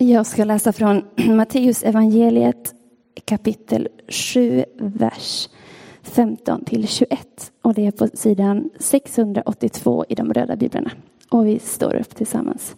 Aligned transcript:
Jag 0.00 0.26
ska 0.26 0.44
läsa 0.44 0.72
från 0.72 1.04
Matteus 1.36 1.82
evangeliet 1.82 2.74
kapitel 3.24 3.88
7, 4.08 4.64
vers 4.78 5.48
15 6.02 6.64
till 6.64 6.88
21. 6.88 7.52
Och 7.62 7.74
det 7.74 7.86
är 7.86 7.90
på 7.90 8.08
sidan 8.14 8.70
682 8.78 10.04
i 10.08 10.14
de 10.14 10.32
röda 10.32 10.56
biblarna. 10.56 10.90
Och 11.30 11.46
vi 11.46 11.58
står 11.58 11.94
upp 11.94 12.16
tillsammans. 12.16 12.76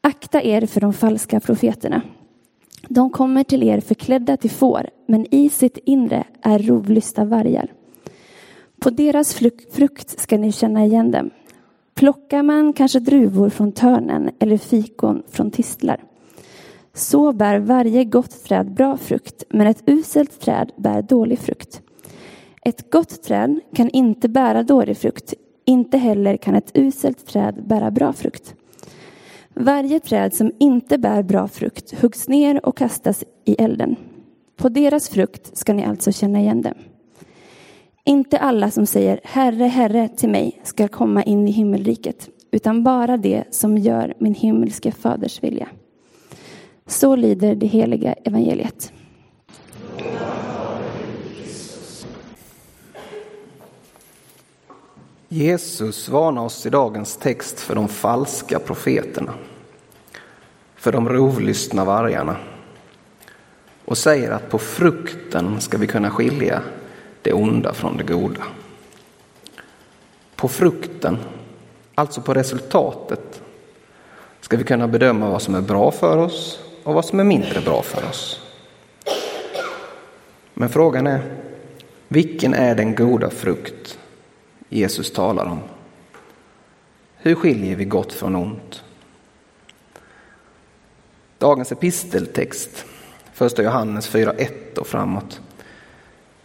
Akta 0.00 0.42
er 0.42 0.66
för 0.66 0.80
de 0.80 0.92
falska 0.92 1.40
profeterna. 1.40 2.02
De 2.88 3.10
kommer 3.10 3.44
till 3.44 3.62
er 3.62 3.80
förklädda 3.80 4.36
till 4.36 4.50
får, 4.50 4.90
men 5.06 5.34
i 5.34 5.48
sitt 5.48 5.78
inre 5.84 6.24
är 6.42 6.58
rovlysta 6.58 7.24
vargar. 7.24 7.72
På 8.80 8.90
deras 8.90 9.34
frukt 9.72 10.20
ska 10.20 10.38
ni 10.38 10.52
känna 10.52 10.84
igen 10.84 11.10
dem. 11.10 11.30
Plockar 11.94 12.42
man 12.42 12.72
kanske 12.72 13.00
druvor 13.00 13.48
från 13.48 13.72
törnen 13.72 14.30
eller 14.38 14.56
fikon 14.56 15.22
från 15.28 15.50
tistlar. 15.50 16.04
Så 16.94 17.32
bär 17.32 17.58
varje 17.58 18.04
gott 18.04 18.44
träd 18.44 18.72
bra 18.72 18.96
frukt, 18.96 19.44
men 19.48 19.66
ett 19.66 19.82
uselt 19.86 20.40
träd 20.40 20.72
bär 20.76 21.02
dålig 21.02 21.38
frukt. 21.38 21.82
Ett 22.64 22.90
gott 22.90 23.22
träd 23.22 23.60
kan 23.74 23.90
inte 23.90 24.28
bära 24.28 24.62
dålig 24.62 24.96
frukt, 24.96 25.34
inte 25.64 25.98
heller 25.98 26.36
kan 26.36 26.54
ett 26.54 26.70
uselt 26.74 27.26
träd 27.26 27.64
bära 27.66 27.90
bra 27.90 28.12
frukt. 28.12 28.54
Varje 29.54 30.00
träd 30.00 30.34
som 30.34 30.52
inte 30.58 30.98
bär 30.98 31.22
bra 31.22 31.48
frukt 31.48 32.00
huggs 32.00 32.28
ner 32.28 32.66
och 32.66 32.76
kastas 32.76 33.24
i 33.44 33.54
elden. 33.54 33.96
På 34.56 34.68
deras 34.68 35.08
frukt 35.08 35.56
ska 35.56 35.72
ni 35.72 35.84
alltså 35.84 36.12
känna 36.12 36.40
igen 36.40 36.62
dem. 36.62 36.74
Inte 38.04 38.38
alla 38.38 38.70
som 38.70 38.86
säger 38.86 39.20
Herre, 39.24 39.64
Herre 39.64 40.08
till 40.08 40.28
mig 40.28 40.60
ska 40.64 40.88
komma 40.88 41.22
in 41.22 41.48
i 41.48 41.50
himmelriket, 41.50 42.28
utan 42.50 42.84
bara 42.84 43.16
det 43.16 43.44
som 43.50 43.78
gör 43.78 44.14
min 44.18 44.34
himmelske 44.34 44.92
faders 44.92 45.42
vilja. 45.42 45.68
Så 46.86 47.16
lyder 47.16 47.54
det 47.54 47.66
heliga 47.66 48.12
evangeliet. 48.12 48.92
Jesus 55.28 56.08
varnar 56.08 56.42
oss 56.42 56.66
i 56.66 56.70
dagens 56.70 57.16
text 57.16 57.60
för 57.60 57.74
de 57.74 57.88
falska 57.88 58.58
profeterna, 58.58 59.34
för 60.76 60.92
de 60.92 61.08
rovlystna 61.08 61.84
vargarna 61.84 62.36
och 63.84 63.98
säger 63.98 64.30
att 64.30 64.50
på 64.50 64.58
frukten 64.58 65.60
ska 65.60 65.78
vi 65.78 65.86
kunna 65.86 66.10
skilja 66.10 66.62
det 67.22 67.32
onda 67.32 67.72
från 67.72 67.96
det 67.96 68.04
goda. 68.04 68.42
På 70.36 70.48
frukten, 70.48 71.18
alltså 71.94 72.20
på 72.20 72.34
resultatet, 72.34 73.42
ska 74.40 74.56
vi 74.56 74.64
kunna 74.64 74.88
bedöma 74.88 75.30
vad 75.30 75.42
som 75.42 75.54
är 75.54 75.60
bra 75.60 75.90
för 75.90 76.16
oss 76.16 76.60
och 76.84 76.94
vad 76.94 77.04
som 77.04 77.20
är 77.20 77.24
mindre 77.24 77.60
bra 77.60 77.82
för 77.82 78.08
oss. 78.08 78.40
Men 80.54 80.68
frågan 80.68 81.06
är, 81.06 81.20
vilken 82.08 82.54
är 82.54 82.74
den 82.74 82.94
goda 82.94 83.30
frukt 83.30 83.98
Jesus 84.68 85.12
talar 85.12 85.46
om? 85.46 85.60
Hur 87.16 87.34
skiljer 87.34 87.76
vi 87.76 87.84
gott 87.84 88.12
från 88.12 88.36
ont? 88.36 88.84
Dagens 91.38 91.72
episteltext, 91.72 92.84
första 93.32 93.62
Johannes 93.62 94.10
4.1 94.10 94.78
och 94.78 94.86
framåt, 94.86 95.40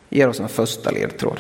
ger 0.09 0.27
oss 0.27 0.39
en 0.39 0.50
första 0.50 0.91
ledtråd. 0.91 1.39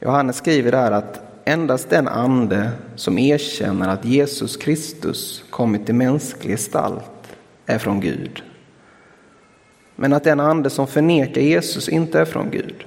Johannes 0.00 0.36
skriver 0.36 0.72
där 0.72 0.92
att 0.92 1.22
endast 1.44 1.90
den 1.90 2.08
ande 2.08 2.70
som 2.96 3.18
erkänner 3.18 3.88
att 3.88 4.04
Jesus 4.04 4.56
Kristus 4.56 5.44
kommit 5.50 5.88
i 5.88 5.92
mänsklig 5.92 6.52
gestalt 6.52 7.36
är 7.66 7.78
från 7.78 8.00
Gud. 8.00 8.42
Men 9.96 10.12
att 10.12 10.24
den 10.24 10.40
ande 10.40 10.70
som 10.70 10.86
förnekar 10.86 11.40
Jesus 11.40 11.88
inte 11.88 12.20
är 12.20 12.24
från 12.24 12.50
Gud. 12.50 12.84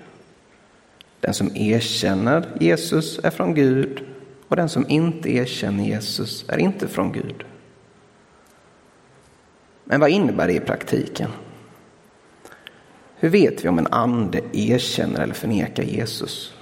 Den 1.19 1.34
som 1.34 1.56
erkänner 1.56 2.46
Jesus 2.59 3.19
är 3.24 3.30
från 3.30 3.53
Gud 3.53 4.03
och 4.48 4.56
den 4.56 4.69
som 4.69 4.90
inte 4.90 5.36
erkänner 5.36 5.84
Jesus 5.84 6.46
är 6.48 6.58
inte 6.58 6.88
från 6.88 7.12
Gud. 7.12 7.44
Men 9.84 10.00
vad 10.00 10.09
innebär 10.09 10.48
det 10.48 10.53
i 10.53 10.59
praktiken? 10.59 11.30
Hur 13.24 13.30
vet 13.30 13.66
vi 13.66 13.70
om 13.70 13.80
en 13.80 13.88
ande 13.88 14.42
erkänner 14.54 15.24
eller 15.24 15.34
förnekar 15.34 15.84
Jesus? 15.84 16.54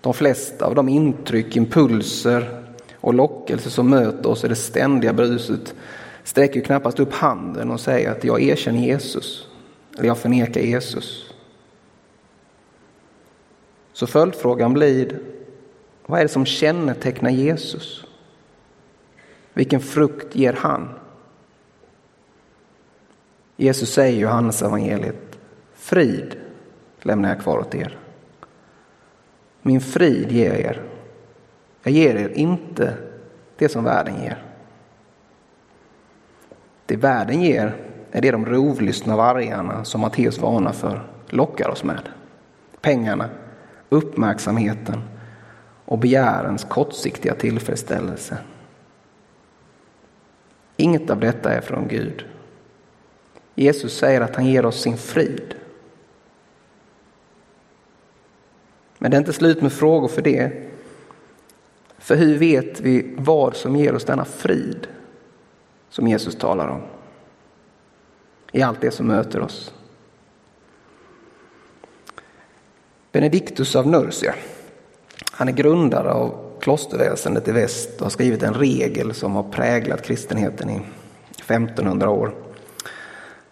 De 0.00 0.14
flesta 0.14 0.66
av 0.66 0.74
de 0.74 0.88
intryck, 0.88 1.56
impulser 1.56 2.64
och 2.94 3.14
lockelser 3.14 3.70
som 3.70 3.90
möter 3.90 4.30
oss 4.30 4.44
i 4.44 4.48
det 4.48 4.56
ständiga 4.56 5.12
bruset 5.12 5.74
sträcker 6.24 6.60
knappast 6.60 7.00
upp 7.00 7.12
handen 7.12 7.70
och 7.70 7.80
säger 7.80 8.10
att 8.10 8.24
jag 8.24 8.42
erkänner 8.42 8.78
Jesus 8.78 9.48
eller 9.98 10.06
jag 10.06 10.18
förnekar 10.18 10.60
Jesus. 10.60 11.34
Så 13.92 14.06
följdfrågan 14.06 14.72
blir, 14.72 15.18
vad 16.06 16.18
är 16.18 16.24
det 16.24 16.28
som 16.28 16.46
kännetecknar 16.46 17.30
Jesus? 17.30 18.04
Vilken 19.54 19.80
frukt 19.80 20.36
ger 20.36 20.52
han? 20.52 20.88
Jesus 23.60 23.92
säger 23.92 24.18
i 24.18 24.20
Johannes 24.20 24.62
evangeliet, 24.62 25.38
frid 25.74 26.36
lämnar 27.02 27.28
jag 27.28 27.40
kvar 27.40 27.58
åt 27.58 27.74
er. 27.74 27.98
Min 29.62 29.80
frid 29.80 30.32
ger 30.32 30.50
jag 30.50 30.60
er. 30.60 30.82
Jag 31.82 31.92
ger 31.92 32.14
er 32.14 32.28
inte 32.28 32.94
det 33.56 33.68
som 33.68 33.84
världen 33.84 34.22
ger. 34.22 34.44
Det 36.86 36.96
världen 36.96 37.42
ger 37.42 37.76
är 38.10 38.20
det 38.20 38.30
de 38.30 38.46
rovlystna 38.46 39.16
vargarna 39.16 39.84
som 39.84 40.00
Matteus 40.00 40.38
varnar 40.38 40.72
för 40.72 41.10
lockar 41.26 41.68
oss 41.68 41.84
med. 41.84 42.08
Pengarna, 42.80 43.28
uppmärksamheten 43.88 45.02
och 45.84 45.98
begärens 45.98 46.64
kortsiktiga 46.64 47.34
tillfredsställelse. 47.34 48.38
Inget 50.76 51.10
av 51.10 51.20
detta 51.20 51.52
är 51.52 51.60
från 51.60 51.88
Gud. 51.88 52.24
Jesus 53.62 53.98
säger 53.98 54.20
att 54.20 54.36
han 54.36 54.46
ger 54.46 54.66
oss 54.66 54.80
sin 54.80 54.96
frid. 54.96 55.54
Men 58.98 59.10
det 59.10 59.16
är 59.16 59.18
inte 59.18 59.32
slut 59.32 59.62
med 59.62 59.72
frågor 59.72 60.08
för 60.08 60.22
det. 60.22 60.52
För 61.98 62.16
hur 62.16 62.38
vet 62.38 62.80
vi 62.80 63.14
vad 63.18 63.56
som 63.56 63.76
ger 63.76 63.94
oss 63.94 64.04
denna 64.04 64.24
frid 64.24 64.86
som 65.88 66.08
Jesus 66.08 66.36
talar 66.36 66.68
om? 66.68 66.80
I 68.52 68.62
allt 68.62 68.80
det 68.80 68.90
som 68.90 69.06
möter 69.06 69.40
oss. 69.40 69.74
Benedictus 73.12 73.76
av 73.76 73.86
Nursia, 73.86 74.34
han 75.32 75.48
är 75.48 75.52
grundare 75.52 76.12
av 76.12 76.58
klosterväsendet 76.60 77.48
i 77.48 77.52
väst 77.52 77.96
och 77.96 78.02
har 78.02 78.10
skrivit 78.10 78.42
en 78.42 78.54
regel 78.54 79.14
som 79.14 79.34
har 79.34 79.42
präglat 79.42 80.02
kristenheten 80.02 80.70
i 80.70 80.80
1500 81.30 82.10
år. 82.10 82.47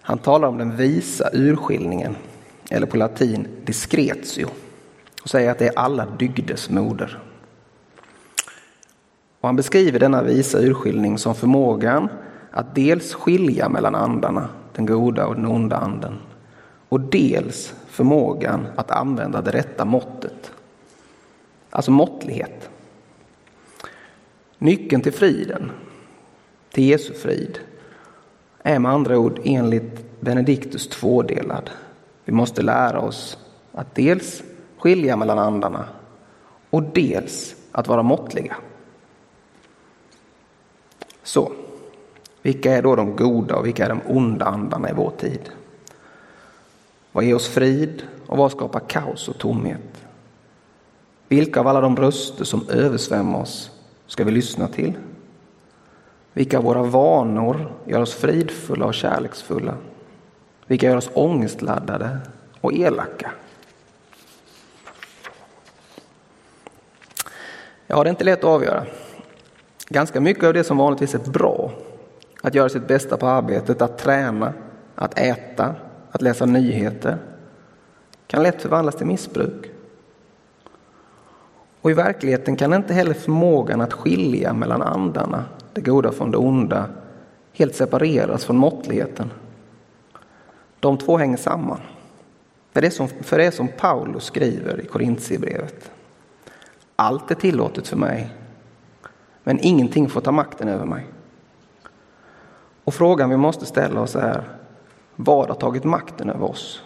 Han 0.06 0.18
talar 0.18 0.48
om 0.48 0.58
den 0.58 0.76
visa 0.76 1.30
urskiljningen, 1.32 2.16
eller 2.70 2.86
på 2.86 2.96
latin 2.96 3.48
discretio, 3.64 4.46
och 5.22 5.28
säger 5.30 5.50
att 5.50 5.58
det 5.58 5.66
är 5.66 5.78
alla 5.78 6.06
dygders 6.06 6.70
moder. 6.70 7.18
Och 9.40 9.48
han 9.48 9.56
beskriver 9.56 9.98
denna 9.98 10.22
visa 10.22 10.60
urskiljning 10.60 11.18
som 11.18 11.34
förmågan 11.34 12.08
att 12.50 12.74
dels 12.74 13.14
skilja 13.14 13.68
mellan 13.68 13.94
andarna, 13.94 14.48
den 14.72 14.86
goda 14.86 15.26
och 15.26 15.34
den 15.34 15.46
onda 15.46 15.76
anden, 15.76 16.18
och 16.88 17.00
dels 17.00 17.74
förmågan 17.86 18.66
att 18.76 18.90
använda 18.90 19.42
det 19.42 19.50
rätta 19.50 19.84
måttet, 19.84 20.52
alltså 21.70 21.90
måttlighet. 21.90 22.70
Nyckeln 24.58 25.02
till 25.02 25.12
friden, 25.12 25.70
till 26.70 26.84
Jesu 26.84 27.14
frid, 27.14 27.58
är 28.66 28.78
med 28.78 28.92
andra 28.92 29.18
ord 29.18 29.40
enligt 29.44 30.20
Benediktus 30.20 30.88
tvådelad. 30.88 31.70
Vi 32.24 32.32
måste 32.32 32.62
lära 32.62 33.00
oss 33.00 33.38
att 33.72 33.94
dels 33.94 34.42
skilja 34.78 35.16
mellan 35.16 35.38
andarna 35.38 35.84
och 36.70 36.82
dels 36.82 37.56
att 37.72 37.88
vara 37.88 38.02
måttliga. 38.02 38.56
Så, 41.22 41.52
vilka 42.42 42.72
är 42.72 42.82
då 42.82 42.96
de 42.96 43.16
goda 43.16 43.56
och 43.56 43.66
vilka 43.66 43.84
är 43.84 43.88
de 43.88 44.00
onda 44.06 44.44
andarna 44.44 44.90
i 44.90 44.94
vår 44.96 45.10
tid? 45.10 45.50
Vad 47.12 47.24
ger 47.24 47.34
oss 47.34 47.48
frid 47.48 48.02
och 48.26 48.38
vad 48.38 48.50
skapar 48.50 48.80
kaos 48.80 49.28
och 49.28 49.38
tomhet? 49.38 50.04
Vilka 51.28 51.60
av 51.60 51.66
alla 51.66 51.80
de 51.80 51.96
röster 51.96 52.44
som 52.44 52.68
översvämmar 52.68 53.40
oss 53.40 53.70
ska 54.06 54.24
vi 54.24 54.30
lyssna 54.30 54.68
till? 54.68 54.92
Vilka 56.36 56.58
av 56.58 56.64
våra 56.64 56.82
vanor 56.82 57.72
gör 57.84 58.00
oss 58.00 58.14
fridfulla 58.14 58.86
och 58.86 58.94
kärleksfulla? 58.94 59.74
Vilka 60.66 60.86
gör 60.86 60.96
oss 60.96 61.10
ångestladdade 61.14 62.18
och 62.60 62.72
elaka? 62.72 63.30
Ja, 67.86 68.02
det 68.02 68.08
är 68.08 68.10
inte 68.10 68.24
lätt 68.24 68.38
att 68.38 68.44
avgöra. 68.44 68.86
Ganska 69.88 70.20
mycket 70.20 70.44
av 70.44 70.52
det 70.52 70.64
som 70.64 70.76
vanligtvis 70.76 71.14
är 71.14 71.30
bra, 71.30 71.72
att 72.42 72.54
göra 72.54 72.68
sitt 72.68 72.88
bästa 72.88 73.16
på 73.16 73.26
arbetet, 73.26 73.82
att 73.82 73.98
träna, 73.98 74.52
att 74.94 75.18
äta, 75.18 75.74
att 76.10 76.22
läsa 76.22 76.46
nyheter, 76.46 77.18
kan 78.26 78.42
lätt 78.42 78.62
förvandlas 78.62 78.96
till 78.96 79.06
missbruk. 79.06 79.70
Och 81.80 81.90
i 81.90 81.94
verkligheten 81.94 82.56
kan 82.56 82.74
inte 82.74 82.94
heller 82.94 83.14
förmågan 83.14 83.80
att 83.80 83.92
skilja 83.92 84.52
mellan 84.52 84.82
andarna, 84.82 85.44
det 85.76 85.90
goda 85.90 86.12
från 86.12 86.30
det 86.30 86.36
onda, 86.36 86.88
helt 87.52 87.74
separeras 87.74 88.44
från 88.44 88.56
måttligheten. 88.56 89.30
De 90.80 90.98
två 90.98 91.16
hänger 91.16 91.36
samman. 91.36 91.80
För 92.72 92.80
det, 92.80 92.90
som, 92.90 93.08
för 93.08 93.38
det 93.38 93.44
är 93.44 93.50
som 93.50 93.68
Paulus 93.68 94.24
skriver 94.24 94.80
i 94.80 94.86
Korintierbrevet. 94.86 95.90
Allt 96.96 97.30
är 97.30 97.34
tillåtet 97.34 97.88
för 97.88 97.96
mig, 97.96 98.28
men 99.44 99.58
ingenting 99.60 100.08
får 100.08 100.20
ta 100.20 100.32
makten 100.32 100.68
över 100.68 100.84
mig. 100.84 101.06
Och 102.84 102.94
frågan 102.94 103.30
vi 103.30 103.36
måste 103.36 103.66
ställa 103.66 104.00
oss 104.00 104.16
är, 104.16 104.44
vad 105.16 105.48
har 105.48 105.54
tagit 105.54 105.84
makten 105.84 106.30
över 106.30 106.50
oss? 106.50 106.82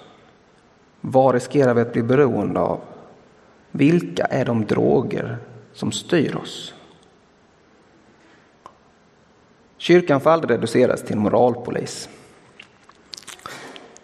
Vad 1.00 1.34
riskerar 1.34 1.74
vi 1.74 1.80
att 1.80 1.92
bli 1.92 2.02
beroende 2.02 2.60
av? 2.60 2.80
Vilka 3.70 4.24
är 4.24 4.44
de 4.44 4.66
droger 4.66 5.38
som 5.72 5.92
styr 5.92 6.36
oss? 6.36 6.74
Kyrkan 9.80 10.20
får 10.20 10.30
aldrig 10.30 10.50
reduceras 10.50 11.02
till 11.02 11.16
en 11.16 11.22
moralpolis. 11.22 12.08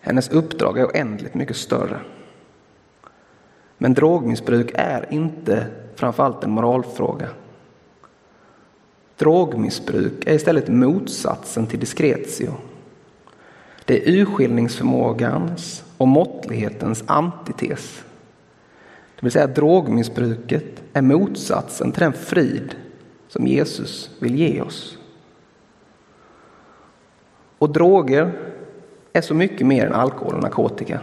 Hennes 0.00 0.28
uppdrag 0.28 0.78
är 0.78 0.86
oändligt 0.86 1.34
mycket 1.34 1.56
större. 1.56 2.00
Men 3.78 3.94
drogmissbruk 3.94 4.70
är 4.74 5.06
inte 5.10 5.66
framförallt 5.94 6.44
en 6.44 6.50
moralfråga. 6.50 7.28
Drogmissbruk 9.16 10.26
är 10.26 10.34
istället 10.34 10.68
motsatsen 10.68 11.66
till 11.66 11.80
diskretio. 11.80 12.54
Det 13.84 14.08
är 14.08 14.12
urskiljningsförmågans 14.12 15.84
och 15.96 16.08
måttlighetens 16.08 17.04
antites. 17.06 18.04
Det 19.16 19.22
vill 19.22 19.32
säga 19.32 19.46
drogmissbruket 19.46 20.82
är 20.92 21.02
motsatsen 21.02 21.92
till 21.92 22.02
den 22.02 22.12
frid 22.12 22.74
som 23.28 23.46
Jesus 23.46 24.10
vill 24.20 24.36
ge 24.36 24.60
oss. 24.60 24.95
Och 27.66 27.72
droger 27.72 28.32
är 29.12 29.20
så 29.20 29.34
mycket 29.34 29.66
mer 29.66 29.86
än 29.86 29.92
alkohol 29.92 30.34
och 30.34 30.42
narkotika. 30.42 31.00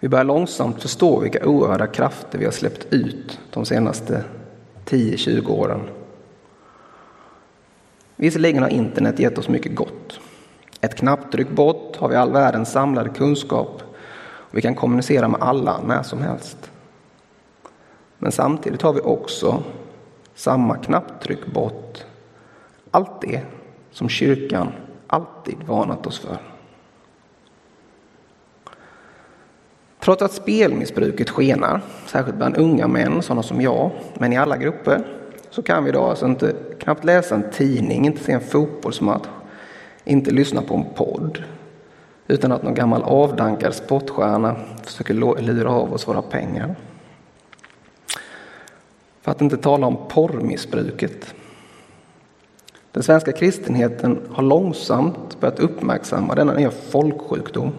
Vi 0.00 0.08
börjar 0.08 0.24
långsamt 0.24 0.82
förstå 0.82 1.20
vilka 1.20 1.46
oerhörda 1.46 1.86
krafter 1.86 2.38
vi 2.38 2.44
har 2.44 2.52
släppt 2.52 2.86
ut 2.90 3.40
de 3.50 3.64
senaste 3.64 4.24
10-20 4.84 5.50
åren. 5.50 5.80
Visserligen 8.16 8.62
har 8.62 8.70
internet 8.70 9.18
gett 9.18 9.38
oss 9.38 9.48
mycket 9.48 9.74
gott. 9.74 10.20
Ett 10.80 10.94
knapptryck 10.94 11.50
bort 11.50 11.96
har 11.96 12.08
vi 12.08 12.16
all 12.16 12.32
världens 12.32 12.72
samlade 12.72 13.10
kunskap 13.10 13.82
och 14.22 14.56
vi 14.56 14.62
kan 14.62 14.74
kommunicera 14.74 15.28
med 15.28 15.42
alla 15.42 15.80
när 15.86 16.02
som 16.02 16.22
helst. 16.22 16.70
Men 18.18 18.32
samtidigt 18.32 18.82
har 18.82 18.92
vi 18.92 19.00
också 19.00 19.62
samma 20.34 20.76
knapptryck 20.76 21.46
bort 21.46 22.04
allt 22.90 23.20
det 23.20 23.42
som 23.96 24.08
kyrkan 24.08 24.72
alltid 25.06 25.56
varnat 25.66 26.06
oss 26.06 26.18
för. 26.18 26.38
Trots 30.00 30.22
att 30.22 30.32
spelmissbruket 30.32 31.30
skenar, 31.30 31.80
särskilt 32.06 32.36
bland 32.36 32.56
unga 32.56 32.88
män, 32.88 33.22
sådana 33.22 33.42
som 33.42 33.60
jag, 33.60 33.90
men 34.14 34.32
i 34.32 34.36
alla 34.36 34.56
grupper, 34.56 35.04
så 35.50 35.62
kan 35.62 35.84
vi 35.84 35.90
idag 35.90 36.10
alltså 36.10 36.26
inte 36.26 36.54
knappt 36.78 37.04
läsa 37.04 37.34
en 37.34 37.50
tidning, 37.50 38.06
inte 38.06 38.24
se 38.24 38.32
en 38.32 38.40
fotbollsmatch, 38.40 39.28
inte 40.04 40.30
lyssna 40.30 40.62
på 40.62 40.74
en 40.74 40.84
podd, 40.94 41.42
utan 42.28 42.52
att 42.52 42.62
någon 42.62 42.74
gammal 42.74 43.02
avdankad 43.02 43.74
sportstjärna 43.74 44.56
försöker 44.84 45.14
lura 45.42 45.70
av 45.70 45.92
oss 45.92 46.08
våra 46.08 46.22
pengar. 46.22 46.74
För 49.22 49.30
att 49.30 49.40
inte 49.40 49.56
tala 49.56 49.86
om 49.86 49.98
porrmissbruket 50.08 51.34
den 52.96 53.02
svenska 53.02 53.32
kristenheten 53.32 54.18
har 54.32 54.42
långsamt 54.42 55.40
börjat 55.40 55.58
uppmärksamma 55.58 56.34
denna 56.34 56.54
nya 56.54 56.70
folksjukdom. 56.70 57.72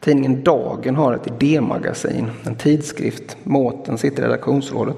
Tidningen 0.00 0.44
Dagen 0.44 0.96
har 0.96 1.14
ett 1.14 1.26
idémagasin, 1.26 2.30
en 2.44 2.54
tidskrift. 2.54 3.36
Måten 3.44 3.98
sitter 3.98 4.22
i 4.22 4.26
redaktionsrådet. 4.26 4.96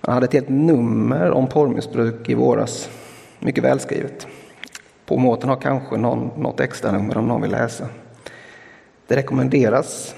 Han 0.00 0.14
hade 0.14 0.26
ett 0.26 0.32
helt 0.32 0.48
nummer 0.48 1.30
om 1.30 1.46
porrmissbruk 1.46 2.28
i 2.28 2.34
våras. 2.34 2.90
Mycket 3.38 3.64
välskrivet. 3.64 4.26
På 5.04 5.16
Måten 5.16 5.48
har 5.48 5.56
kanske 5.56 5.96
någon, 5.96 6.30
något 6.42 6.60
extra 6.60 6.92
nummer 6.92 7.16
om 7.16 7.28
någon 7.28 7.42
vill 7.42 7.50
läsa. 7.50 7.88
Det 9.06 9.16
rekommenderas. 9.16 10.14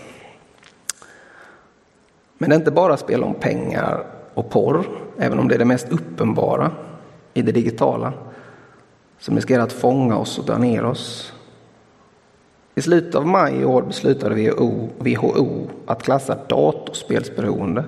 Men 2.39 2.51
det 2.51 2.57
är 2.57 2.59
inte 2.59 2.71
bara 2.71 2.97
spel 2.97 3.25
om 3.25 3.35
pengar 3.35 4.18
och 4.39 4.51
porr, 4.51 4.89
även 5.19 5.39
om 5.39 5.49
det 5.49 5.55
är 5.55 5.59
det 5.59 5.65
mest 5.65 5.89
uppenbara 5.93 6.71
i 7.35 7.43
det 7.43 7.53
digitala, 7.53 8.13
som 9.19 9.37
riskerar 9.37 9.63
att 9.63 9.73
fånga 9.73 10.17
oss 10.17 10.39
och 10.39 10.45
dra 10.45 10.59
ner 10.59 10.85
oss. 10.85 11.33
I 12.75 12.83
slutet 12.83 13.15
av 13.15 13.27
maj 13.27 13.61
i 13.61 13.65
år 13.65 13.83
beslutade 13.83 14.35
WHO, 14.99 15.69
att 15.87 16.03
klassa 16.03 16.39
datorspelsberoende 16.49 17.85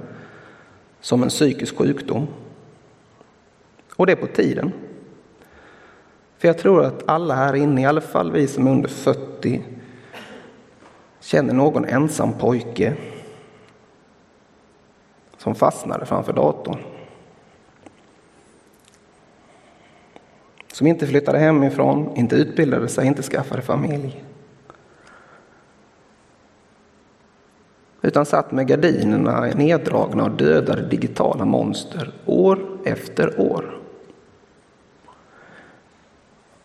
som 1.01 1.23
en 1.23 1.29
psykisk 1.29 1.77
sjukdom. 1.77 2.27
Och 3.97 4.07
det 4.07 4.13
är 4.13 4.17
på 4.17 4.27
tiden. 4.27 4.73
För 6.39 6.49
jag 6.49 6.59
tror 6.59 6.85
att 6.85 7.09
alla 7.09 7.35
här 7.35 7.55
inne, 7.55 7.83
i 7.83 7.87
alla 7.87 8.01
fall 8.01 8.33
vi 8.33 8.47
som 8.47 8.67
är 8.67 8.71
under 8.71 8.89
40, 8.89 9.63
känner 11.21 11.55
någon 11.55 11.85
ensam 11.85 12.33
pojke 12.33 12.97
som 15.41 15.55
fastnade 15.55 16.07
framför 16.07 16.33
datorn. 16.33 16.79
Som 20.73 20.87
inte 20.87 21.07
flyttade 21.07 21.39
hemifrån, 21.39 22.17
inte 22.17 22.37
utbildade 22.37 22.89
sig, 22.89 23.07
inte 23.07 23.23
skaffade 23.23 23.63
familj. 23.63 24.25
Utan 28.03 28.27
satt 28.27 28.53
med 28.53 28.67
gardinerna 28.67 29.41
neddragna 29.41 30.25
och 30.25 30.31
dödade 30.31 30.83
digitala 30.83 31.45
monster 31.45 32.13
år 32.27 32.59
efter 32.85 33.41
år. 33.41 33.81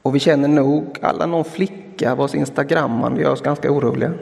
Och 0.02 0.16
vi 0.16 0.20
känner 0.20 0.48
nog 0.48 1.00
alla 1.02 1.26
någon 1.26 1.46
flicka 1.46 2.16
vars 2.16 2.36
instagrammande 2.36 3.22
gör 3.22 3.32
oss 3.32 3.42
ganska 3.42 3.72
oroliga. 3.72 4.14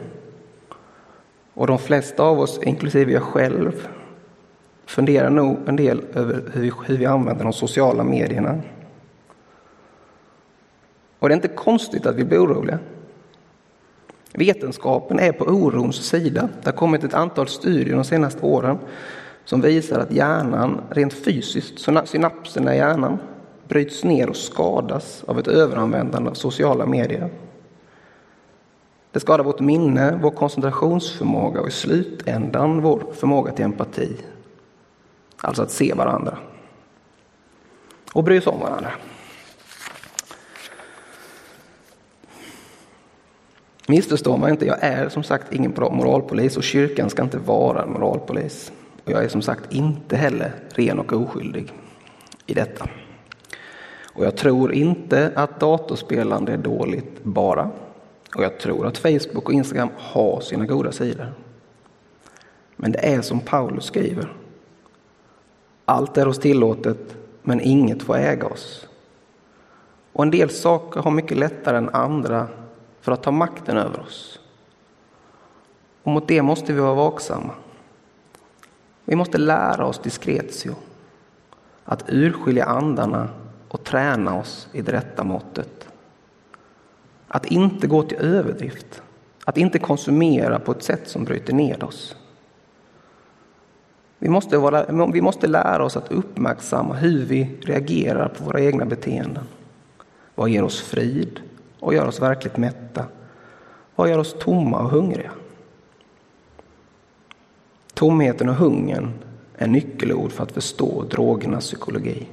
Och 1.54 1.68
de 1.68 1.80
flesta 1.80 2.24
av 2.24 2.40
oss, 2.40 2.60
inklusive 2.64 3.12
jag 3.12 3.24
själv, 3.24 3.88
funderar 4.86 5.30
nog 5.30 5.58
en 5.68 5.76
del 5.76 6.02
över 6.14 6.44
hur 6.54 6.62
vi, 6.62 6.72
hur 6.86 6.98
vi 6.98 7.06
använder 7.06 7.44
de 7.44 7.54
sociala 7.54 8.04
medierna. 8.04 8.62
Och 11.20 11.30
det 11.30 11.34
är 11.34 11.36
inte 11.36 11.48
konstigt 11.48 12.06
att 12.06 12.16
vi 12.16 12.26
blir 12.26 12.46
oroliga. 12.46 12.80
Vetenskapen 14.34 15.20
är 15.20 15.32
på 15.32 15.46
orons 15.46 15.96
sida. 15.96 16.50
Det 16.62 16.70
har 16.70 16.78
kommit 16.78 17.04
ett 17.04 17.14
antal 17.14 17.48
studier 17.48 17.96
de 17.96 18.04
senaste 18.04 18.46
åren 18.46 18.78
som 19.46 19.62
visar 19.62 20.00
att 20.00 20.12
hjärnan 20.12 20.82
rent 20.90 21.14
fysiskt, 21.14 21.80
synapserna 22.06 22.76
i 22.76 22.78
hjärnan, 22.78 23.18
bryts 23.68 24.04
ner 24.04 24.30
och 24.30 24.36
skadas 24.36 25.24
av 25.28 25.40
ett 25.40 25.48
överanvändande 25.48 26.30
av 26.30 26.34
sociala 26.34 26.86
medier. 26.86 27.30
Det 29.12 29.20
skadar 29.20 29.44
vårt 29.44 29.60
minne, 29.60 30.20
vår 30.22 30.32
koncentrationsförmåga 30.32 31.62
och 31.62 31.68
i 31.68 31.72
slutändan 31.72 32.82
vår 32.82 33.04
förmåga 33.14 33.52
till 33.52 33.66
empati. 33.66 34.18
Alltså 35.46 35.62
att 35.62 35.72
se 35.72 35.94
varandra. 35.94 36.38
Och 38.14 38.24
bry 38.24 38.42
sig 38.42 38.54
om 38.54 38.60
varandra. 38.60 38.92
Missförstå 43.88 44.38
mig 44.38 44.52
inte, 44.52 44.66
jag 44.66 44.84
är 44.84 45.10
som 45.10 45.24
sagt 45.24 45.54
ingen 45.54 45.72
bra 45.72 45.90
moralpolis 45.90 46.58
och 46.58 46.64
kyrkan 46.64 47.10
ska 47.10 47.24
inte 47.24 47.38
vara 47.38 47.84
en 47.84 47.94
moralpolis. 47.94 48.72
Och 49.06 49.12
jag 49.12 49.24
är 49.24 49.28
som 49.28 49.42
sagt 49.42 49.74
inte 49.74 50.16
heller 50.16 50.52
ren 50.70 51.00
och 51.00 51.14
oskyldig 51.14 51.72
i 52.46 52.54
detta. 52.54 52.88
Och 54.14 54.26
jag 54.26 54.38
tror 54.38 54.74
inte 54.74 55.32
att 55.36 55.60
datorspelande 55.60 56.54
är 56.54 56.58
dåligt 56.58 57.24
bara. 57.24 57.70
Och 58.36 58.44
jag 58.44 58.60
tror 58.60 58.88
att 58.88 58.98
Facebook 58.98 59.46
och 59.46 59.54
Instagram 59.54 59.90
har 59.98 60.42
sina 60.42 60.66
goda 60.66 60.92
sidor. 60.92 61.34
Men 62.76 62.92
det 62.92 63.00
är 63.00 63.22
som 63.22 63.40
Paulus 63.40 63.86
skriver. 63.86 64.43
Allt 65.86 66.18
är 66.18 66.28
oss 66.28 66.40
tillåtet, 66.40 67.18
men 67.42 67.62
inget 67.62 68.04
får 68.04 68.18
äga 68.18 68.48
oss. 68.48 68.88
Och 70.14 70.24
en 70.24 70.32
del 70.32 70.50
saker 70.50 71.00
har 71.00 71.12
mycket 71.12 71.38
lättare 71.38 71.78
än 71.78 71.90
andra 71.90 72.48
för 73.02 73.12
att 73.12 73.24
ta 73.24 73.32
makten 73.32 73.78
över 73.78 74.00
oss. 74.00 74.40
Och 76.04 76.12
mot 76.12 76.28
det 76.28 76.42
måste 76.42 76.74
vi 76.74 76.80
vara 76.80 76.94
vaksamma. 76.94 77.54
Vi 79.06 79.16
måste 79.16 79.38
lära 79.38 79.86
oss 79.86 80.00
diskretio, 80.00 80.76
att 81.86 82.04
urskilja 82.08 82.66
andarna 82.66 83.30
och 83.68 83.84
träna 83.84 84.40
oss 84.40 84.68
i 84.72 84.82
det 84.82 84.92
rätta 84.92 85.24
måttet. 85.24 85.88
Att 87.28 87.46
inte 87.46 87.88
gå 87.88 88.04
till 88.04 88.18
överdrift, 88.18 89.02
att 89.46 89.58
inte 89.58 89.80
konsumera 89.80 90.60
på 90.60 90.72
ett 90.72 90.84
sätt 90.84 91.10
som 91.10 91.24
bryter 91.24 91.54
ned 91.54 91.84
oss. 91.84 92.16
Vi 94.24 94.30
måste, 94.30 94.58
vara, 94.58 95.08
vi 95.12 95.22
måste 95.22 95.48
lära 95.48 95.84
oss 95.84 95.98
att 95.98 96.12
uppmärksamma 96.12 96.94
hur 96.94 97.26
vi 97.26 97.58
reagerar 97.62 98.28
på 98.28 98.44
våra 98.44 98.62
egna 98.62 98.86
beteenden. 98.86 99.44
Vad 100.36 100.50
ger 100.50 100.64
oss 100.64 100.82
frid 100.82 101.40
och 101.80 101.94
gör 101.94 102.08
oss 102.08 102.22
verkligt 102.22 102.58
mätta? 102.58 103.06
Vad 103.96 104.10
gör 104.10 104.18
oss 104.18 104.36
tomma 104.40 104.80
och 104.80 104.90
hungriga? 104.90 105.32
Tomheten 107.94 108.50
och 108.50 108.56
hungern 108.56 109.14
är 109.58 109.68
nyckelord 109.68 110.32
för 110.32 110.44
att 110.44 110.52
förstå 110.52 111.04
drogernas 111.04 111.68
psykologi. 111.68 112.28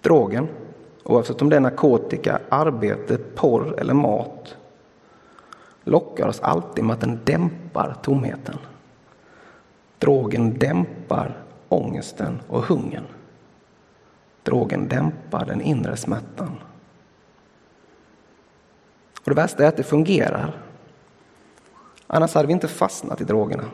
Drogen, 0.00 0.48
oavsett 1.04 1.42
om 1.42 1.50
det 1.50 1.56
är 1.56 1.60
narkotika, 1.60 2.40
arbete, 2.48 3.18
porr 3.18 3.80
eller 3.80 3.94
mat, 3.94 4.56
lockar 5.84 6.28
oss 6.28 6.40
alltid 6.40 6.84
med 6.84 6.94
att 6.94 7.00
den 7.00 7.20
dämpar 7.24 7.96
tomheten. 8.02 8.58
Drogen 9.98 10.58
dämpar 10.58 11.42
ångesten 11.68 12.40
och 12.48 12.62
hungern. 12.62 13.06
Drogen 14.42 14.88
dämpar 14.88 15.44
den 15.44 15.60
inre 15.60 15.96
smärtan. 15.96 16.56
Och 19.24 19.30
det 19.30 19.34
värsta 19.34 19.64
är 19.64 19.68
att 19.68 19.76
det 19.76 19.82
fungerar. 19.82 20.56
Annars 22.06 22.34
hade 22.34 22.46
vi 22.46 22.52
inte 22.52 22.68
fastnat 22.68 23.20
i 23.20 23.24
drogerna. 23.24 23.64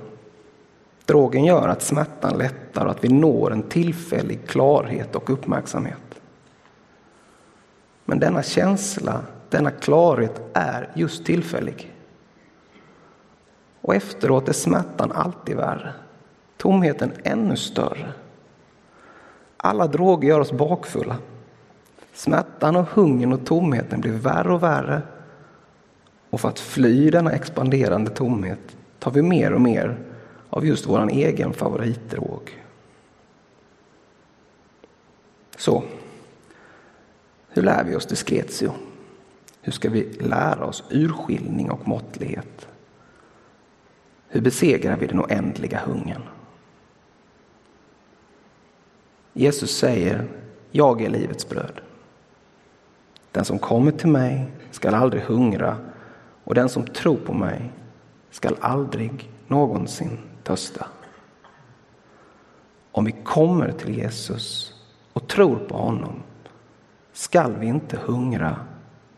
Drogen 1.06 1.44
gör 1.44 1.68
att 1.68 1.82
smärtan 1.82 2.38
lättar 2.38 2.84
och 2.84 2.90
att 2.90 3.04
vi 3.04 3.08
når 3.08 3.52
en 3.52 3.62
tillfällig 3.62 4.46
klarhet 4.46 5.16
och 5.16 5.30
uppmärksamhet. 5.30 6.20
Men 8.04 8.18
denna 8.18 8.42
känsla, 8.42 9.20
denna 9.50 9.70
klarhet 9.70 10.40
är 10.52 10.90
just 10.94 11.24
tillfällig. 11.24 11.94
Och 13.80 13.94
efteråt 13.94 14.48
är 14.48 14.52
smärtan 14.52 15.12
alltid 15.12 15.56
värre, 15.56 15.92
tomheten 16.62 17.12
ännu 17.24 17.56
större. 17.56 18.12
Alla 19.56 19.86
droger 19.86 20.28
gör 20.28 20.40
oss 20.40 20.52
bakfulla. 20.52 21.16
Smärtan 22.12 22.76
och 22.76 22.86
hungern 22.86 23.32
och 23.32 23.46
tomheten 23.46 24.00
blir 24.00 24.12
värre 24.12 24.52
och 24.52 24.62
värre. 24.62 25.02
Och 26.30 26.40
för 26.40 26.48
att 26.48 26.58
fly 26.58 27.10
denna 27.10 27.32
expanderande 27.32 28.10
tomhet 28.10 28.76
tar 28.98 29.10
vi 29.10 29.22
mer 29.22 29.52
och 29.52 29.60
mer 29.60 29.98
av 30.50 30.66
just 30.66 30.86
vår 30.86 31.08
egen 31.10 31.52
favoritdrog. 31.52 32.62
Så, 35.56 35.84
hur 37.48 37.62
lär 37.62 37.84
vi 37.84 37.96
oss 37.96 38.06
diskretio? 38.06 38.72
Hur 39.60 39.72
ska 39.72 39.90
vi 39.90 40.12
lära 40.20 40.64
oss 40.64 40.84
urskiljning 40.90 41.70
och 41.70 41.88
måttlighet? 41.88 42.68
Hur 44.28 44.40
besegrar 44.40 44.96
vi 44.96 45.06
den 45.06 45.20
oändliga 45.20 45.80
hungern? 45.86 46.22
Jesus 49.32 49.76
säger, 49.78 50.28
jag 50.70 51.02
är 51.02 51.10
livets 51.10 51.48
bröd. 51.48 51.80
Den 53.30 53.44
som 53.44 53.58
kommer 53.58 53.92
till 53.92 54.08
mig 54.08 54.46
skall 54.70 54.94
aldrig 54.94 55.22
hungra 55.22 55.76
och 56.44 56.54
den 56.54 56.68
som 56.68 56.86
tror 56.86 57.16
på 57.16 57.32
mig 57.32 57.72
skall 58.30 58.56
aldrig 58.60 59.30
någonsin 59.46 60.18
törsta. 60.42 60.86
Om 62.92 63.04
vi 63.04 63.12
kommer 63.12 63.72
till 63.72 63.98
Jesus 63.98 64.74
och 65.12 65.28
tror 65.28 65.56
på 65.56 65.76
honom 65.76 66.22
skall 67.12 67.52
vi 67.58 67.66
inte 67.66 67.96
hungra 67.96 68.56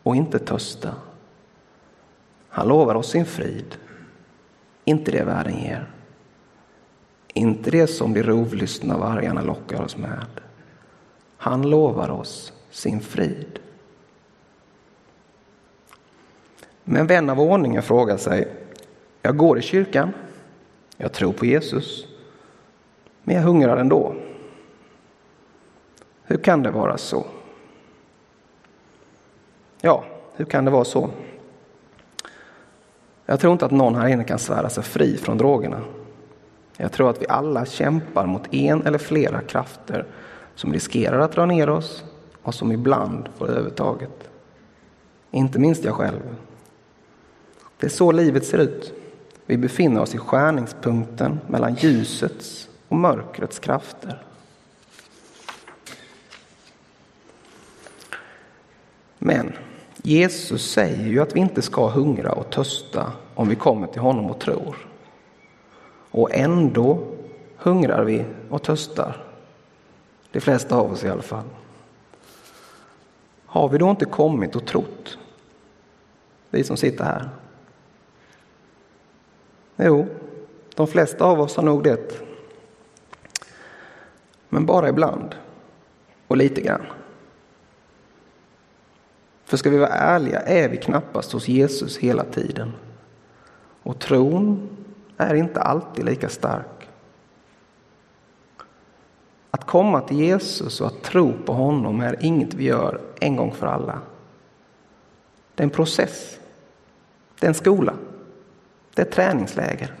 och 0.03 0.15
inte 0.15 0.39
törsta. 0.39 0.95
Han 2.49 2.67
lovar 2.67 2.95
oss 2.95 3.09
sin 3.09 3.25
frid, 3.25 3.77
inte 4.85 5.11
det 5.11 5.23
världen 5.23 5.59
ger. 5.59 5.94
Inte 7.37 7.71
det 7.71 7.87
som 7.87 8.13
de 8.13 8.23
rovlystna 8.23 8.97
vargarna 8.97 9.41
lockar 9.41 9.81
oss 9.81 9.97
med. 9.97 10.25
Han 11.37 11.69
lovar 11.69 12.09
oss 12.09 12.53
sin 12.71 13.01
frid. 13.01 13.59
Men 16.83 17.07
vän 17.07 17.29
av 17.29 17.39
ordningen 17.39 17.83
frågar 17.83 18.17
sig, 18.17 18.47
jag 19.21 19.37
går 19.37 19.59
i 19.59 19.61
kyrkan, 19.61 20.13
jag 20.97 21.13
tror 21.13 21.33
på 21.33 21.45
Jesus, 21.45 22.05
men 23.23 23.35
jag 23.35 23.43
hungrar 23.43 23.77
ändå. 23.77 24.15
Hur 26.23 26.37
kan 26.37 26.63
det 26.63 26.71
vara 26.71 26.97
så? 26.97 27.25
Ja, 29.81 30.03
hur 30.35 30.45
kan 30.45 30.65
det 30.65 30.71
vara 30.71 30.85
så? 30.85 31.09
Jag 33.25 33.39
tror 33.39 33.53
inte 33.53 33.65
att 33.65 33.71
någon 33.71 33.95
här 33.95 34.07
inne 34.07 34.23
kan 34.23 34.39
svära 34.39 34.69
sig 34.69 34.83
fri 34.83 35.17
från 35.17 35.37
drogerna. 35.37 35.81
Jag 36.77 36.91
tror 36.91 37.09
att 37.09 37.21
vi 37.21 37.25
alla 37.29 37.65
kämpar 37.65 38.25
mot 38.25 38.53
en 38.53 38.85
eller 38.85 38.97
flera 38.97 39.41
krafter 39.41 40.05
som 40.55 40.73
riskerar 40.73 41.19
att 41.19 41.31
dra 41.31 41.45
ner 41.45 41.69
oss 41.69 42.03
och 42.41 42.53
som 42.53 42.71
ibland 42.71 43.29
får 43.37 43.49
övertaget. 43.49 44.29
Inte 45.31 45.59
minst 45.59 45.83
jag 45.83 45.93
själv. 45.93 46.35
Det 47.77 47.87
är 47.87 47.89
så 47.89 48.11
livet 48.11 48.45
ser 48.45 48.57
ut. 48.57 48.93
Vi 49.45 49.57
befinner 49.57 50.01
oss 50.01 50.15
i 50.15 50.17
skärningspunkten 50.17 51.39
mellan 51.47 51.75
ljusets 51.75 52.69
och 52.87 52.97
mörkrets 52.97 53.59
krafter. 53.59 54.23
Men 59.17 59.53
Jesus 60.03 60.71
säger 60.71 61.07
ju 61.07 61.19
att 61.19 61.35
vi 61.35 61.39
inte 61.39 61.61
ska 61.61 61.89
hungra 61.89 62.31
och 62.31 62.49
törsta 62.49 63.11
om 63.35 63.49
vi 63.49 63.55
kommer 63.55 63.87
till 63.87 64.01
honom 64.01 64.25
och 64.25 64.39
tror. 64.39 64.84
Och 66.15 66.33
ändå 66.33 67.03
hungrar 67.57 68.03
vi 68.03 68.25
och 68.49 68.63
törstar. 68.63 69.23
De 70.31 70.39
flesta 70.41 70.75
av 70.75 70.91
oss 70.91 71.03
i 71.03 71.09
alla 71.09 71.21
fall. 71.21 71.45
Har 73.45 73.69
vi 73.69 73.77
då 73.77 73.89
inte 73.89 74.05
kommit 74.05 74.55
och 74.55 74.65
trott? 74.65 75.17
Vi 76.49 76.63
som 76.63 76.77
sitter 76.77 77.03
här. 77.03 77.29
Jo, 79.75 80.07
de 80.75 80.87
flesta 80.87 81.25
av 81.25 81.41
oss 81.41 81.55
har 81.55 81.63
nog 81.63 81.83
det. 81.83 82.21
Men 84.49 84.65
bara 84.65 84.89
ibland 84.89 85.35
och 86.27 86.37
lite 86.37 86.61
grann. 86.61 86.85
För 89.45 89.57
ska 89.57 89.69
vi 89.69 89.77
vara 89.77 89.93
ärliga 89.93 90.39
är 90.39 90.69
vi 90.69 90.77
knappast 90.77 91.31
hos 91.31 91.47
Jesus 91.47 91.97
hela 91.97 92.23
tiden. 92.23 92.71
Och 93.83 93.99
tron 93.99 94.69
är 95.17 95.35
inte 95.35 95.61
alltid 95.61 96.05
lika 96.05 96.29
stark. 96.29 96.89
Att 99.51 99.65
komma 99.65 100.01
till 100.01 100.19
Jesus 100.19 100.81
och 100.81 100.87
att 100.87 101.03
tro 101.03 101.33
på 101.45 101.53
honom 101.53 102.01
är 102.01 102.15
inget 102.19 102.53
vi 102.53 102.63
gör 102.63 103.01
en 103.19 103.35
gång 103.35 103.51
för 103.51 103.67
alla. 103.67 104.01
Det 105.55 105.63
är 105.63 105.65
en 105.65 105.69
process. 105.69 106.39
Det 107.39 107.45
är 107.45 107.49
en 107.49 107.53
skola. 107.55 107.93
Det 108.93 109.01
är 109.01 109.05
ett 109.05 109.11
träningsläger. 109.11 109.93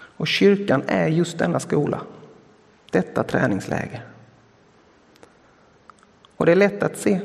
Och 0.00 0.26
kyrkan 0.26 0.82
är 0.86 1.08
just 1.08 1.38
denna 1.38 1.60
skola. 1.60 2.00
Detta 2.90 3.22
träningsläger. 3.22 4.04
Och 6.36 6.46
det 6.46 6.52
är 6.52 6.56
lätt 6.56 6.82
att 6.82 6.98
se. 6.98 7.20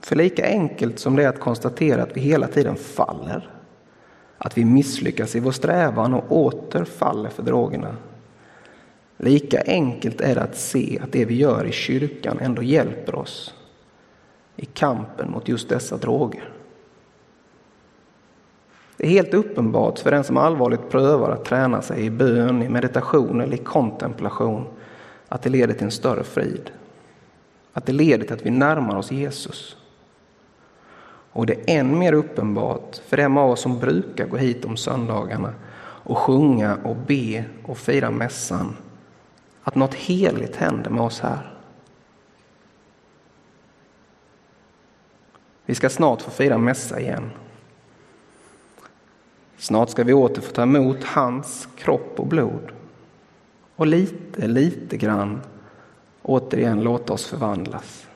För 0.00 0.16
lika 0.16 0.46
enkelt 0.46 0.98
som 0.98 1.16
det 1.16 1.24
är 1.24 1.28
att 1.28 1.40
konstatera 1.40 2.02
att 2.02 2.16
vi 2.16 2.20
hela 2.20 2.46
tiden 2.46 2.76
faller 2.76 3.59
att 4.42 4.58
vi 4.58 4.64
misslyckas 4.64 5.36
i 5.36 5.40
vår 5.40 5.52
strävan 5.52 6.14
och 6.14 6.32
åter 6.32 6.84
faller 6.84 7.30
för 7.30 7.42
drogerna. 7.42 7.96
Lika 9.16 9.62
enkelt 9.66 10.20
är 10.20 10.34
det 10.34 10.42
att 10.42 10.56
se 10.56 10.98
att 11.02 11.12
det 11.12 11.24
vi 11.24 11.34
gör 11.34 11.64
i 11.64 11.72
kyrkan 11.72 12.38
ändå 12.40 12.62
hjälper 12.62 13.14
oss 13.14 13.54
i 14.56 14.64
kampen 14.64 15.30
mot 15.30 15.48
just 15.48 15.68
dessa 15.68 15.96
droger. 15.96 16.52
Det 18.96 19.06
är 19.06 19.10
helt 19.10 19.34
uppenbart 19.34 19.98
för 19.98 20.10
den 20.10 20.24
som 20.24 20.36
allvarligt 20.36 20.90
prövar 20.90 21.30
att 21.30 21.44
träna 21.44 21.82
sig 21.82 22.04
i 22.04 22.10
bön, 22.10 22.62
i 22.62 22.68
meditation 22.68 23.40
eller 23.40 23.54
i 23.54 23.64
kontemplation 23.64 24.66
att 25.28 25.42
det 25.42 25.50
leder 25.50 25.74
till 25.74 25.84
en 25.84 25.90
större 25.90 26.24
frid. 26.24 26.70
Att 27.72 27.86
det 27.86 27.92
leder 27.92 28.24
till 28.24 28.34
att 28.34 28.46
vi 28.46 28.50
närmar 28.50 28.96
oss 28.96 29.12
Jesus. 29.12 29.76
Och 31.32 31.46
det 31.46 31.54
är 31.54 31.80
än 31.80 31.98
mer 31.98 32.12
uppenbart 32.12 32.96
för 33.06 33.16
dem 33.16 33.36
av 33.36 33.50
oss 33.50 33.60
som 33.60 33.78
brukar 33.78 34.26
gå 34.26 34.36
hit 34.36 34.64
om 34.64 34.76
söndagarna 34.76 35.54
och 36.02 36.18
sjunga 36.18 36.78
och 36.84 36.96
be 36.96 37.44
och 37.62 37.78
fira 37.78 38.10
mässan 38.10 38.76
att 39.62 39.74
något 39.74 39.94
heligt 39.94 40.56
händer 40.56 40.90
med 40.90 41.02
oss 41.02 41.20
här. 41.20 41.56
Vi 45.66 45.74
ska 45.74 45.90
snart 45.90 46.22
få 46.22 46.30
fira 46.30 46.58
mässa 46.58 47.00
igen. 47.00 47.30
Snart 49.58 49.90
ska 49.90 50.04
vi 50.04 50.12
åter 50.12 50.42
få 50.42 50.52
ta 50.52 50.62
emot 50.62 51.04
hans 51.04 51.68
kropp 51.76 52.14
och 52.16 52.26
blod. 52.26 52.72
Och 53.76 53.86
lite, 53.86 54.46
lite 54.46 54.96
grann 54.96 55.40
återigen 56.22 56.82
låta 56.82 57.12
oss 57.12 57.26
förvandlas. 57.26 58.06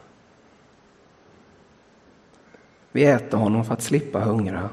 Vi 2.94 3.04
äter 3.04 3.38
honom 3.38 3.64
för 3.64 3.74
att 3.74 3.82
slippa 3.82 4.20
hungra. 4.20 4.70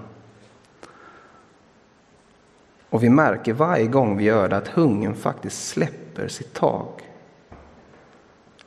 Och 2.90 3.04
vi 3.04 3.10
märker 3.10 3.54
varje 3.54 3.88
gång 3.88 4.18
vi 4.18 4.24
gör 4.24 4.50
det 4.50 4.58
att 4.58 4.68
hungern 4.68 5.16
faktiskt 5.16 5.68
släpper 5.68 6.28
sitt 6.28 6.54
tag. 6.54 6.88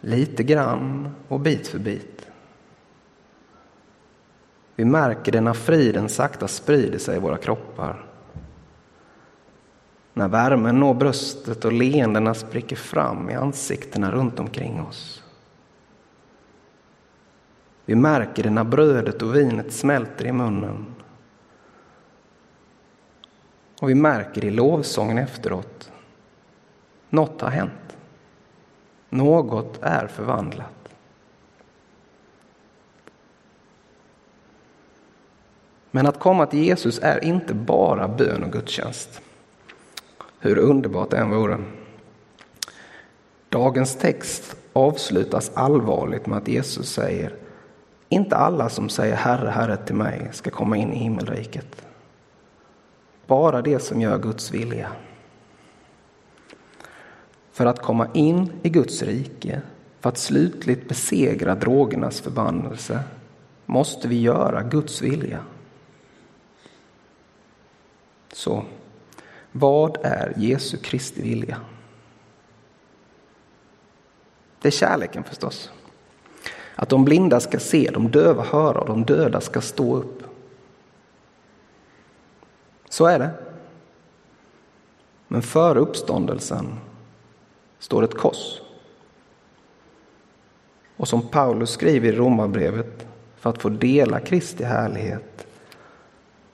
Lite 0.01 0.43
grann 0.43 1.15
och 1.29 1.41
bit 1.41 1.67
för 1.67 1.79
bit. 1.79 2.27
Vi 4.77 4.85
märker 4.85 5.33
det 5.33 5.41
när 5.41 5.55
friden 5.55 6.09
sakta 6.09 6.49
sprider 6.49 6.99
sig 6.99 7.17
i 7.17 7.21
våra 7.21 7.37
kroppar. 7.37 8.07
När 10.13 10.29
värmen 10.29 10.81
når 10.81 10.95
bröstet 10.95 11.65
och 11.65 11.73
leendena 11.73 12.35
spricker 12.35 12.77
fram 12.77 13.31
i 13.31 13.35
ansiktena 13.35 14.11
runt 14.11 14.41
omkring 14.41 14.81
oss. 14.81 15.24
Vi 17.85 17.95
märker 17.95 18.43
det 18.43 18.51
när 18.51 18.65
brödet 18.65 19.23
och 19.23 19.37
vinet 19.37 19.73
smälter 19.73 20.27
i 20.27 20.33
munnen. 20.33 20.87
Och 23.81 23.91
vi 23.91 23.95
märker 23.95 24.45
i 24.45 24.51
lovsången 24.51 25.19
efteråt. 25.19 25.91
Något 27.11 27.41
har 27.41 27.51
hänt. 27.51 27.97
Något 29.09 29.79
är 29.83 30.07
förvandlat. 30.07 30.89
Men 35.91 36.07
att 36.07 36.19
komma 36.19 36.47
till 36.47 36.65
Jesus 36.65 36.99
är 37.03 37.25
inte 37.25 37.55
bara 37.55 38.09
bön 38.09 38.45
och 38.45 38.53
gudstjänst. 38.53 39.21
Hur 40.39 40.59
underbart 40.59 41.11
det 41.11 41.17
än 41.17 41.31
vore. 41.31 41.59
Dagens 43.49 43.97
text 43.97 44.57
avslutas 44.73 45.51
allvarligt 45.55 46.27
med 46.27 46.39
att 46.39 46.49
Jesus 46.49 46.93
säger 46.93 47.44
inte 48.15 48.37
alla 48.37 48.69
som 48.69 48.89
säger 48.89 49.17
Herre, 49.17 49.51
Herre 49.51 49.77
till 49.77 49.95
mig 49.95 50.29
ska 50.33 50.51
komma 50.51 50.77
in 50.77 50.93
i 50.93 50.97
himmelriket. 50.97 51.87
Bara 53.27 53.63
det 53.63 53.79
som 53.79 54.01
gör 54.01 54.19
Guds 54.19 54.51
vilja. 54.51 54.93
För 57.53 57.67
att 57.67 57.83
komma 57.83 58.09
in 58.15 58.53
i 58.63 58.69
Guds 58.69 59.03
rike, 59.03 59.63
för 60.01 60.09
att 60.09 60.19
slutligt 60.19 60.89
besegra 60.89 61.55
drogernas 61.55 62.21
förbannelse, 62.21 63.01
måste 63.67 64.09
vi 64.09 64.21
göra 64.21 64.63
Guds 64.63 65.03
vilja. 65.03 65.45
Så, 68.33 68.65
vad 69.53 69.99
är 70.03 70.33
Jesu 70.37 70.77
Kristi 70.77 71.23
vilja? 71.23 71.61
Det 74.61 74.69
är 74.69 74.73
kärleken 74.73 75.25
förstås. 75.25 75.71
Att 76.75 76.89
de 76.89 77.05
blinda 77.05 77.41
ska 77.41 77.59
se, 77.59 77.91
de 77.93 78.11
döva 78.11 78.43
höra 78.43 78.81
och 78.81 78.87
de 78.87 79.05
döda 79.05 79.41
ska 79.41 79.61
stå 79.61 79.97
upp. 79.97 80.23
Så 82.89 83.07
är 83.07 83.19
det. 83.19 83.31
Men 85.29 85.43
före 85.43 85.79
uppståndelsen 85.79 86.79
står 87.79 88.03
ett 88.05 88.19
kors. 88.19 88.61
Och 90.97 91.09
som 91.09 91.29
Paulus 91.29 91.71
skriver 91.71 92.09
i 92.09 92.17
Romarbrevet, 92.17 93.07
för 93.37 93.51
att 93.51 93.63
få 93.63 93.69
dela 93.69 94.21
Kristi 94.21 94.65
härlighet 94.65 95.47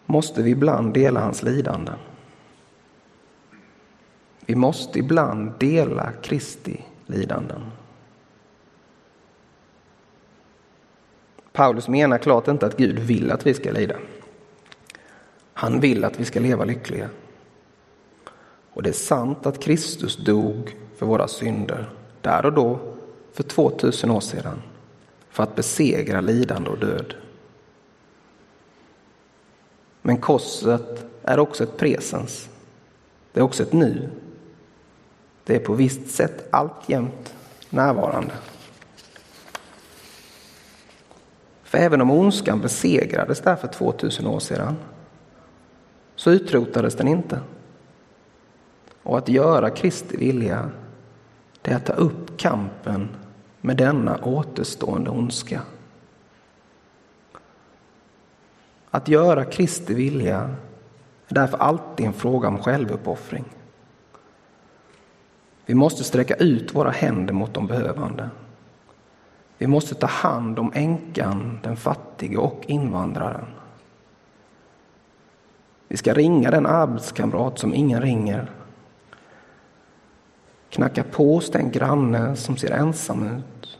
måste 0.06 0.42
vi 0.42 0.50
ibland 0.50 0.94
dela 0.94 1.20
hans 1.20 1.42
lidanden. 1.42 1.98
Vi 4.46 4.54
måste 4.54 4.98
ibland 4.98 5.52
dela 5.58 6.12
Kristi 6.22 6.84
lidanden. 7.06 7.60
Paulus 11.60 11.88
menar 11.88 12.18
klart 12.18 12.48
inte 12.48 12.66
att 12.66 12.76
Gud 12.76 12.98
vill 12.98 13.32
att 13.32 13.46
vi 13.46 13.54
ska 13.54 13.72
lida. 13.72 13.96
Han 15.52 15.80
vill 15.80 16.04
att 16.04 16.20
vi 16.20 16.24
ska 16.24 16.40
leva 16.40 16.64
lyckliga. 16.64 17.08
Och 18.72 18.82
det 18.82 18.88
är 18.88 18.94
sant 18.94 19.46
att 19.46 19.62
Kristus 19.62 20.16
dog 20.16 20.76
för 20.96 21.06
våra 21.06 21.28
synder 21.28 21.90
där 22.20 22.46
och 22.46 22.52
då 22.52 22.78
för 23.32 23.42
2000 23.42 24.10
år 24.10 24.20
sedan 24.20 24.62
för 25.30 25.42
att 25.42 25.54
besegra 25.54 26.20
lidande 26.20 26.70
och 26.70 26.78
död. 26.78 27.14
Men 30.02 30.16
korset 30.16 31.06
är 31.22 31.38
också 31.38 31.64
ett 31.64 31.76
presens. 31.76 32.48
Det 33.32 33.40
är 33.40 33.44
också 33.44 33.62
ett 33.62 33.72
nu. 33.72 34.10
Det 35.44 35.56
är 35.56 35.60
på 35.60 35.74
visst 35.74 36.10
sätt 36.10 36.48
alltjämt 36.50 37.34
närvarande. 37.70 38.32
För 41.70 41.78
även 41.78 42.00
om 42.00 42.10
ondskan 42.10 42.60
besegrades 42.60 43.40
där 43.40 43.56
för 43.56 43.68
2000 43.68 44.26
år 44.26 44.40
sedan 44.40 44.76
så 46.16 46.30
utrotades 46.30 46.94
den 46.94 47.08
inte. 47.08 47.40
Och 49.02 49.18
att 49.18 49.28
göra 49.28 49.70
Kristi 49.70 50.16
vilja, 50.16 50.70
det 51.62 51.70
är 51.70 51.76
att 51.76 51.86
ta 51.86 51.92
upp 51.92 52.36
kampen 52.36 53.08
med 53.60 53.76
denna 53.76 54.16
återstående 54.16 55.10
ondska. 55.10 55.60
Att 58.90 59.08
göra 59.08 59.44
Kristi 59.44 59.94
vilja 59.94 60.38
är 61.28 61.34
därför 61.34 61.58
alltid 61.58 62.06
en 62.06 62.12
fråga 62.12 62.48
om 62.48 62.58
självuppoffring. 62.58 63.44
Vi 65.66 65.74
måste 65.74 66.04
sträcka 66.04 66.34
ut 66.34 66.74
våra 66.74 66.90
händer 66.90 67.34
mot 67.34 67.54
de 67.54 67.66
behövande. 67.66 68.30
Vi 69.60 69.66
måste 69.66 69.94
ta 69.94 70.06
hand 70.06 70.58
om 70.58 70.72
änkan, 70.74 71.58
den 71.62 71.76
fattige 71.76 72.36
och 72.36 72.64
invandraren. 72.66 73.46
Vi 75.88 75.96
ska 75.96 76.14
ringa 76.14 76.50
den 76.50 76.66
arbetskamrat 76.66 77.58
som 77.58 77.74
ingen 77.74 78.02
ringer. 78.02 78.50
Knacka 80.70 81.02
på 81.02 81.34
hos 81.34 81.50
den 81.50 81.70
granne 81.70 82.36
som 82.36 82.56
ser 82.56 82.70
ensam 82.70 83.36
ut. 83.36 83.78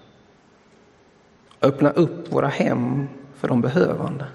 Öppna 1.62 1.90
upp 1.90 2.32
våra 2.32 2.48
hem 2.48 3.08
för 3.34 3.48
de 3.48 3.60
behövande. 3.60 4.26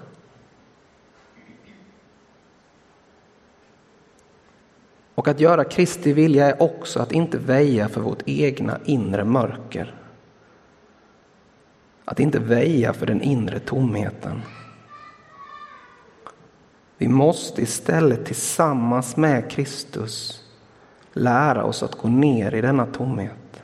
Och 5.14 5.28
att 5.28 5.40
göra 5.40 5.64
Kristi 5.64 6.12
vilja 6.12 6.46
är 6.46 6.62
också 6.62 7.00
att 7.00 7.12
inte 7.12 7.38
väja 7.38 7.88
för 7.88 8.00
vårt 8.00 8.22
egna 8.26 8.78
inre 8.84 9.24
mörker. 9.24 9.94
Att 12.08 12.20
inte 12.20 12.38
väja 12.38 12.92
för 12.92 13.06
den 13.06 13.22
inre 13.22 13.58
tomheten. 13.58 14.42
Vi 16.98 17.08
måste 17.08 17.62
istället 17.62 18.26
tillsammans 18.26 19.16
med 19.16 19.50
Kristus 19.50 20.44
lära 21.12 21.64
oss 21.64 21.82
att 21.82 21.94
gå 21.94 22.08
ner 22.08 22.54
i 22.54 22.60
denna 22.60 22.86
tomhet. 22.86 23.62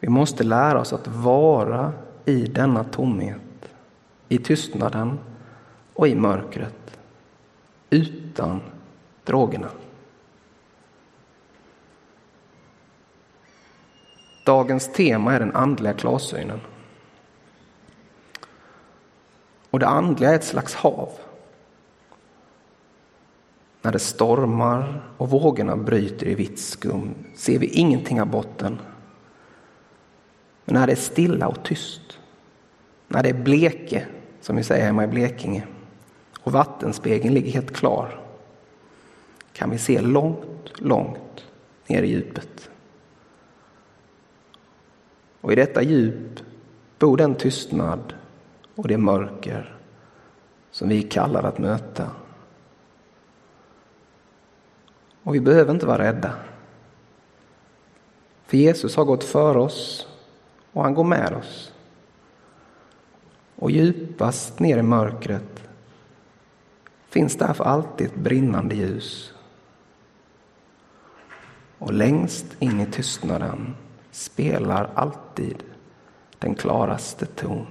Vi 0.00 0.08
måste 0.08 0.44
lära 0.44 0.80
oss 0.80 0.92
att 0.92 1.08
vara 1.08 1.92
i 2.24 2.44
denna 2.44 2.84
tomhet, 2.84 3.72
i 4.28 4.38
tystnaden 4.38 5.18
och 5.94 6.08
i 6.08 6.14
mörkret, 6.14 6.98
utan 7.90 8.60
drogerna. 9.24 9.68
Dagens 14.44 14.92
tema 14.92 15.34
är 15.34 15.40
den 15.40 15.56
andliga 15.56 15.92
klarsynen. 15.92 16.60
Och 19.70 19.78
det 19.78 19.86
andliga 19.86 20.30
är 20.30 20.34
ett 20.34 20.44
slags 20.44 20.74
hav. 20.74 21.08
När 23.82 23.92
det 23.92 23.98
stormar 23.98 25.02
och 25.16 25.30
vågorna 25.30 25.76
bryter 25.76 26.26
i 26.26 26.34
vitt 26.34 26.60
skum 26.60 27.14
ser 27.34 27.58
vi 27.58 27.66
ingenting 27.66 28.20
av 28.20 28.26
botten. 28.26 28.78
Men 30.64 30.74
när 30.74 30.86
det 30.86 30.92
är 30.92 30.96
stilla 30.96 31.48
och 31.48 31.64
tyst, 31.64 32.18
när 33.08 33.22
det 33.22 33.28
är 33.28 33.42
bleke, 33.42 34.06
som 34.40 34.56
vi 34.56 34.64
säger 34.64 34.84
hemma 34.84 35.04
i 35.04 35.06
Blekinge, 35.06 35.66
och 36.40 36.52
vattenspegeln 36.52 37.34
ligger 37.34 37.52
helt 37.52 37.72
klar, 37.72 38.20
kan 39.52 39.70
vi 39.70 39.78
se 39.78 40.00
långt, 40.00 40.72
långt 40.74 41.44
ner 41.86 42.02
i 42.02 42.08
djupet. 42.08 42.70
Och 45.42 45.52
i 45.52 45.54
detta 45.54 45.82
djup 45.82 46.40
bor 46.98 47.16
den 47.16 47.34
tystnad 47.34 48.14
och 48.74 48.88
det 48.88 48.98
mörker 48.98 49.76
som 50.70 50.88
vi 50.88 51.02
kallar 51.02 51.42
att 51.42 51.58
möta. 51.58 52.10
Och 55.22 55.34
vi 55.34 55.40
behöver 55.40 55.72
inte 55.72 55.86
vara 55.86 56.02
rädda. 56.02 56.32
För 58.46 58.56
Jesus 58.56 58.96
har 58.96 59.04
gått 59.04 59.24
för 59.24 59.56
oss 59.56 60.06
och 60.72 60.82
han 60.82 60.94
går 60.94 61.04
med 61.04 61.32
oss. 61.32 61.72
Och 63.56 63.70
djupast 63.70 64.58
ner 64.58 64.78
i 64.78 64.82
mörkret 64.82 65.68
finns 67.08 67.36
därför 67.36 67.64
alltid 67.64 68.06
ett 68.06 68.16
brinnande 68.16 68.74
ljus. 68.74 69.34
Och 71.78 71.92
längst 71.92 72.46
in 72.58 72.80
i 72.80 72.86
tystnaden 72.86 73.74
spelar 74.12 74.90
alltid 74.94 75.62
den 76.38 76.54
klaraste 76.54 77.26
ton. 77.26 77.66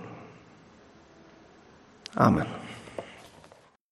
Amen. 2.14 2.48